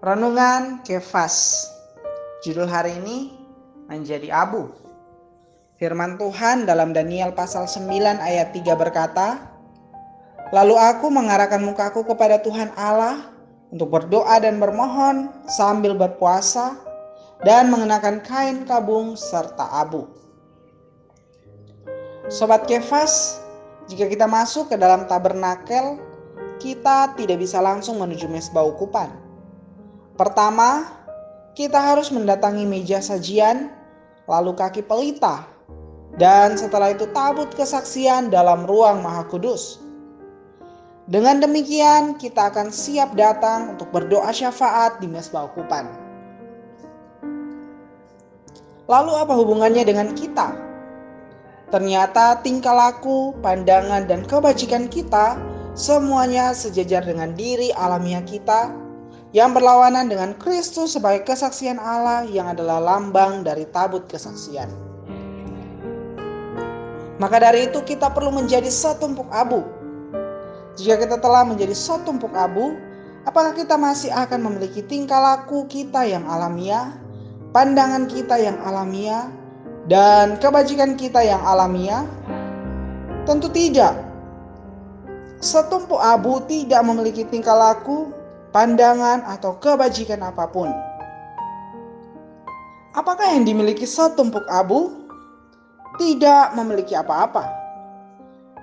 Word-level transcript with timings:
Renungan 0.00 0.80
Kefas. 0.80 1.68
Judul 2.40 2.64
hari 2.64 2.96
ini 2.96 3.36
menjadi 3.92 4.32
abu. 4.32 4.72
Firman 5.76 6.16
Tuhan 6.16 6.64
dalam 6.64 6.96
Daniel 6.96 7.36
pasal 7.36 7.68
9 7.68 7.92
ayat 8.24 8.56
3 8.56 8.72
berkata, 8.72 9.36
Lalu 10.48 10.80
aku 10.80 11.12
mengarahkan 11.12 11.60
mukaku 11.60 12.08
kepada 12.08 12.40
Tuhan 12.40 12.72
Allah 12.72 13.28
untuk 13.68 13.92
berdoa 13.92 14.40
dan 14.40 14.56
bermohon 14.56 15.28
sambil 15.44 15.92
berpuasa 15.92 16.72
dan 17.44 17.68
mengenakan 17.68 18.24
kain 18.24 18.64
kabung 18.64 19.12
serta 19.12 19.68
abu. 19.76 20.08
Sobat 22.32 22.64
Kefas, 22.64 23.44
jika 23.92 24.08
kita 24.08 24.24
masuk 24.24 24.72
ke 24.72 24.80
dalam 24.80 25.04
tabernakel, 25.04 26.09
kita 26.60 27.16
tidak 27.16 27.40
bisa 27.40 27.58
langsung 27.58 27.96
menuju 27.96 28.28
mesbah 28.28 28.68
ukupan. 28.68 29.08
Pertama, 30.20 30.84
kita 31.56 31.80
harus 31.80 32.12
mendatangi 32.12 32.68
meja 32.68 33.00
sajian, 33.00 33.72
lalu 34.28 34.52
kaki 34.52 34.84
pelita, 34.84 35.48
dan 36.20 36.60
setelah 36.60 36.92
itu 36.92 37.08
tabut 37.16 37.48
kesaksian 37.56 38.28
dalam 38.28 38.68
ruang 38.68 39.00
maha 39.00 39.24
kudus. 39.24 39.80
Dengan 41.10 41.42
demikian, 41.42 42.20
kita 42.20 42.54
akan 42.54 42.70
siap 42.70 43.18
datang 43.18 43.74
untuk 43.74 43.90
berdoa 43.90 44.30
syafaat 44.30 45.02
di 45.02 45.10
mesbah 45.10 45.50
ukupan. 45.50 45.90
Lalu 48.86 49.12
apa 49.18 49.34
hubungannya 49.34 49.82
dengan 49.82 50.14
kita? 50.14 50.54
Ternyata 51.70 52.42
tingkah 52.42 52.74
laku, 52.74 53.34
pandangan, 53.42 54.06
dan 54.06 54.22
kebajikan 54.26 54.86
kita 54.86 55.38
semuanya 55.78 56.50
sejajar 56.50 57.06
dengan 57.06 57.34
diri 57.38 57.70
alamiah 57.78 58.22
kita 58.26 58.74
yang 59.30 59.54
berlawanan 59.54 60.10
dengan 60.10 60.34
Kristus 60.42 60.98
sebagai 60.98 61.22
kesaksian 61.22 61.78
Allah 61.78 62.26
yang 62.26 62.50
adalah 62.50 62.82
lambang 62.82 63.46
dari 63.46 63.62
tabut 63.70 64.02
kesaksian. 64.10 64.66
Maka 67.20 67.36
dari 67.38 67.68
itu 67.70 67.78
kita 67.84 68.10
perlu 68.10 68.32
menjadi 68.34 68.66
setumpuk 68.66 69.28
abu. 69.30 69.62
Jika 70.80 70.98
kita 71.04 71.16
telah 71.20 71.44
menjadi 71.44 71.76
setumpuk 71.76 72.32
abu, 72.32 72.74
apakah 73.28 73.52
kita 73.52 73.76
masih 73.76 74.08
akan 74.10 74.40
memiliki 74.50 74.80
tingkah 74.80 75.20
laku 75.20 75.68
kita 75.68 76.08
yang 76.08 76.24
alamiah, 76.24 76.96
pandangan 77.52 78.08
kita 78.08 78.40
yang 78.40 78.56
alamiah, 78.64 79.28
dan 79.86 80.40
kebajikan 80.40 80.96
kita 80.96 81.20
yang 81.20 81.44
alamiah? 81.44 82.08
Tentu 83.28 83.52
tidak. 83.52 84.09
Setumpuk 85.40 85.96
abu 85.96 86.44
tidak 86.44 86.84
memiliki 86.84 87.24
tingkah 87.24 87.56
laku, 87.56 88.12
pandangan, 88.52 89.24
atau 89.24 89.56
kebajikan 89.56 90.20
apa 90.20 90.44
pun. 90.44 90.68
Apakah 92.92 93.32
yang 93.32 93.48
dimiliki 93.48 93.88
setumpuk 93.88 94.44
abu? 94.52 94.92
Tidak 95.96 96.52
memiliki 96.52 96.92
apa-apa. 96.92 97.48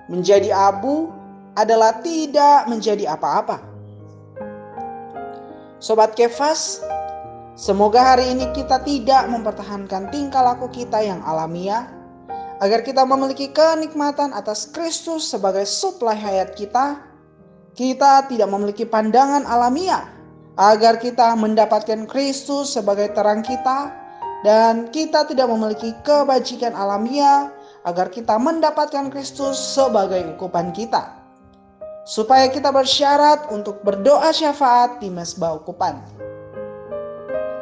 Menjadi 0.06 0.54
abu 0.54 1.10
adalah 1.58 1.98
tidak 1.98 2.70
menjadi 2.70 3.10
apa-apa. 3.10 3.58
Sobat 5.82 6.14
Kefas, 6.14 6.78
semoga 7.58 8.14
hari 8.14 8.30
ini 8.38 8.54
kita 8.54 8.78
tidak 8.86 9.26
mempertahankan 9.26 10.14
tingkah 10.14 10.46
laku 10.46 10.70
kita 10.70 11.02
yang 11.02 11.18
alamiah, 11.26 11.90
agar 12.58 12.82
kita 12.82 13.06
memiliki 13.06 13.50
kenikmatan 13.50 14.34
atas 14.34 14.70
Kristus 14.70 15.30
sebagai 15.30 15.66
suplai 15.66 16.18
hayat 16.18 16.54
kita. 16.58 17.02
Kita 17.78 18.26
tidak 18.26 18.50
memiliki 18.50 18.82
pandangan 18.82 19.46
alamiah, 19.46 20.10
agar 20.58 20.98
kita 20.98 21.38
mendapatkan 21.38 22.10
Kristus 22.10 22.74
sebagai 22.74 23.14
terang 23.14 23.46
kita, 23.46 23.94
dan 24.42 24.90
kita 24.90 25.22
tidak 25.30 25.46
memiliki 25.46 25.94
kebajikan 26.02 26.74
alamiah, 26.74 27.54
agar 27.86 28.10
kita 28.10 28.34
mendapatkan 28.34 29.14
Kristus 29.14 29.54
sebagai 29.54 30.34
ukupan 30.34 30.74
kita 30.74 31.18
supaya 32.08 32.48
kita 32.48 32.72
bersyarat 32.72 33.52
untuk 33.52 33.84
berdoa 33.84 34.32
syafaat 34.32 34.96
di 34.96 35.12
mesbah 35.12 35.60
ukupan. 35.60 36.00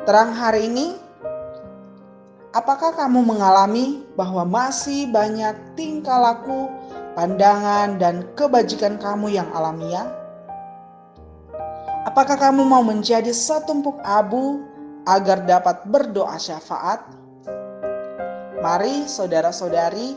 Terang 0.06 0.30
hari 0.30 0.70
ini, 0.70 0.94
apakah 2.56 2.96
kamu 2.96 3.20
mengalami 3.20 4.00
bahwa 4.16 4.48
masih 4.48 5.12
banyak 5.12 5.52
tingkah 5.76 6.16
laku, 6.16 6.72
pandangan, 7.12 8.00
dan 8.00 8.24
kebajikan 8.32 8.96
kamu 8.96 9.36
yang 9.36 9.48
alamiah? 9.52 10.08
Apakah 12.08 12.40
kamu 12.40 12.64
mau 12.64 12.80
menjadi 12.80 13.28
setumpuk 13.28 14.00
abu 14.00 14.64
agar 15.04 15.44
dapat 15.44 15.84
berdoa 15.84 16.40
syafaat? 16.40 17.04
Mari 18.64 19.04
saudara-saudari 19.04 20.16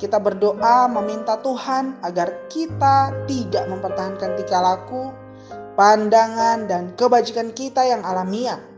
kita 0.00 0.16
berdoa 0.16 0.88
meminta 0.88 1.36
Tuhan 1.44 2.00
agar 2.00 2.48
kita 2.48 3.12
tidak 3.28 3.68
mempertahankan 3.68 4.32
tingkah 4.40 4.64
laku, 4.64 5.12
pandangan, 5.76 6.64
dan 6.64 6.96
kebajikan 6.96 7.52
kita 7.52 7.84
yang 7.84 8.00
alamiah. 8.00 8.75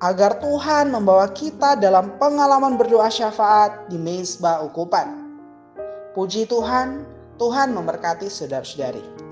Agar 0.00 0.40
Tuhan 0.40 0.96
membawa 0.96 1.28
kita 1.28 1.76
dalam 1.76 2.16
pengalaman 2.16 2.80
berdoa 2.80 3.12
syafaat 3.12 3.92
di 3.92 4.00
mezbah 4.00 4.64
ukupan. 4.64 5.28
Puji 6.16 6.48
Tuhan, 6.48 7.04
Tuhan 7.36 7.76
memberkati 7.76 8.24
saudara-saudari. 8.32 9.29